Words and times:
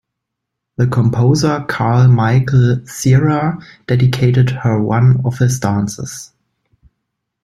The 0.77 0.87
composer 0.87 1.61
Karl 1.67 2.07
Michael 2.07 2.77
Ziehrer 2.87 3.61
dedicated 3.85 4.49
her 4.49 4.81
one 4.81 5.21
of 5.25 5.37
his 5.37 5.59
dances. 5.59 6.31